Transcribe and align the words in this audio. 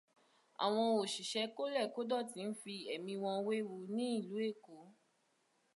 Àwọn 0.63 0.85
òṣìṣẹ́ 1.01 1.51
kólẹ̀-kódọ̀tí 1.55 2.39
ń 2.49 2.51
fi 2.61 2.73
ẹ̀mí 2.93 3.13
wọn 3.23 3.37
wéwu 3.47 3.75
ní 3.95 4.05
ìlú 4.19 4.35
Èkó. 4.49 4.75